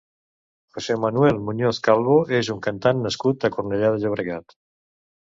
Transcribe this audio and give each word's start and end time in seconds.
José 0.75 0.95
Manuel 1.01 1.35
Muñoz 1.49 1.79
Calvo 1.87 2.15
és 2.37 2.49
un 2.53 2.63
cantant 2.67 3.03
nascut 3.07 3.45
a 3.45 3.51
Cornellà 3.57 3.93
de 3.97 4.01
Llobregat. 4.05 4.57